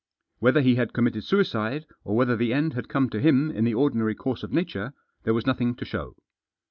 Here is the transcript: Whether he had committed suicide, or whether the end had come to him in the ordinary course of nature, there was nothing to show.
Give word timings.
Whether 0.39 0.61
he 0.61 0.77
had 0.77 0.93
committed 0.93 1.23
suicide, 1.23 1.85
or 2.03 2.15
whether 2.15 2.35
the 2.35 2.53
end 2.55 2.73
had 2.73 2.89
come 2.89 3.07
to 3.11 3.19
him 3.19 3.51
in 3.51 3.65
the 3.65 3.75
ordinary 3.75 4.15
course 4.15 4.41
of 4.41 4.51
nature, 4.51 4.93
there 5.25 5.33
was 5.35 5.45
nothing 5.45 5.75
to 5.75 5.85
show. 5.85 6.15